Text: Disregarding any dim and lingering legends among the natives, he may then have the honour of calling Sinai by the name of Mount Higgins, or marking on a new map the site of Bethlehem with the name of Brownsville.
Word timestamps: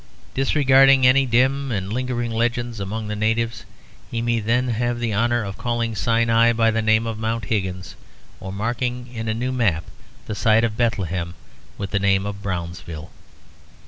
Disregarding 0.33 1.05
any 1.05 1.27
dim 1.27 1.71
and 1.71 1.93
lingering 1.93 2.31
legends 2.31 2.79
among 2.79 3.07
the 3.07 3.15
natives, 3.15 3.65
he 4.09 4.19
may 4.19 4.39
then 4.39 4.69
have 4.69 4.99
the 4.99 5.13
honour 5.13 5.43
of 5.43 5.59
calling 5.59 5.95
Sinai 5.95 6.53
by 6.53 6.71
the 6.71 6.81
name 6.81 7.05
of 7.05 7.19
Mount 7.19 7.45
Higgins, 7.45 7.95
or 8.39 8.51
marking 8.51 9.13
on 9.19 9.27
a 9.27 9.35
new 9.35 9.51
map 9.51 9.83
the 10.25 10.33
site 10.33 10.63
of 10.63 10.75
Bethlehem 10.75 11.35
with 11.77 11.91
the 11.91 11.99
name 11.99 12.25
of 12.25 12.41
Brownsville. 12.41 13.11